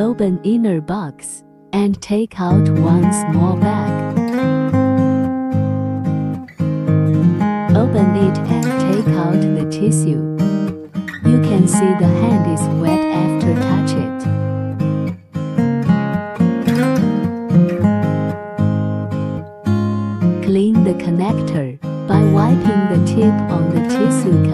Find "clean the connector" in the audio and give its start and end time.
20.44-21.78